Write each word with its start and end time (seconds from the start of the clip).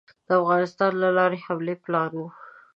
د 0.27 0.29
افغانستان 0.41 0.91
له 1.03 1.09
لارې 1.17 1.37
حملې 1.45 1.75
پلان 1.83 2.11
وو. 2.17 2.27